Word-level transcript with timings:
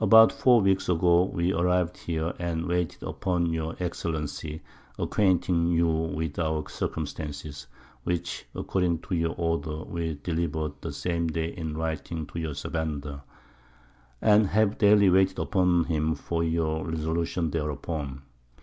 _About 0.00 0.32
four 0.32 0.62
Weeks 0.62 0.88
ago 0.88 1.24
we 1.24 1.50
arriv'd 1.52 1.98
here, 1.98 2.32
and 2.38 2.64
waited 2.66 3.02
upon 3.02 3.52
your 3.52 3.76
Excellency, 3.78 4.62
acquainting 4.98 5.66
you 5.66 5.86
with 5.90 6.38
our 6.38 6.66
Circumstances, 6.70 7.66
which 8.02 8.46
according 8.54 9.00
to 9.00 9.14
your 9.14 9.34
Order 9.36 9.84
we 9.84 10.14
delivered 10.22 10.72
the 10.80 10.90
same 10.94 11.26
Day 11.26 11.54
in 11.54 11.76
Writing 11.76 12.24
to 12.28 12.38
your_ 12.38 12.56
Sabandar, 12.56 13.20
_and 14.22 14.46
have 14.46 14.78
daily 14.78 15.10
waited 15.10 15.38
upon 15.38 15.84
him 15.84 16.14
for 16.14 16.42
your 16.42 16.86
Resolution 16.86 17.50
thereupon. 17.50 18.22